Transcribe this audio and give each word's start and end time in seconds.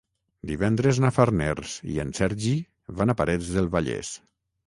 Divendres 0.51 0.99
na 1.03 1.11
Farners 1.17 1.75
i 1.95 1.99
en 2.05 2.15
Sergi 2.21 2.55
van 3.01 3.15
a 3.15 3.17
Parets 3.21 3.51
del 3.59 3.69
Vallès. 3.79 4.13